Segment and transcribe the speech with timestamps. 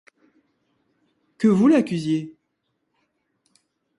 [1.37, 2.35] Que vous l'accusiez!